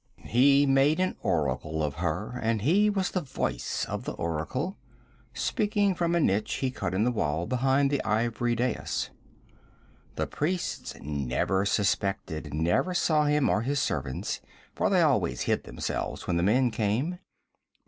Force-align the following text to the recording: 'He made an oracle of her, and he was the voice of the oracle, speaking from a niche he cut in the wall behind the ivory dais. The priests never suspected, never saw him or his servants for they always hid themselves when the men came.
'He 0.23 0.65
made 0.65 0.99
an 0.99 1.15
oracle 1.21 1.83
of 1.83 1.97
her, 1.97 2.39
and 2.41 2.63
he 2.63 2.89
was 2.89 3.11
the 3.11 3.21
voice 3.21 3.85
of 3.85 4.03
the 4.03 4.13
oracle, 4.13 4.79
speaking 5.31 5.93
from 5.93 6.15
a 6.15 6.19
niche 6.19 6.55
he 6.55 6.71
cut 6.71 6.95
in 6.95 7.03
the 7.03 7.11
wall 7.11 7.45
behind 7.45 7.91
the 7.91 8.03
ivory 8.03 8.55
dais. 8.55 9.11
The 10.15 10.25
priests 10.25 10.95
never 11.03 11.67
suspected, 11.67 12.51
never 12.51 12.95
saw 12.95 13.25
him 13.25 13.47
or 13.47 13.61
his 13.61 13.79
servants 13.79 14.41
for 14.73 14.89
they 14.89 15.01
always 15.03 15.41
hid 15.41 15.65
themselves 15.65 16.25
when 16.25 16.35
the 16.37 16.41
men 16.41 16.71
came. 16.71 17.19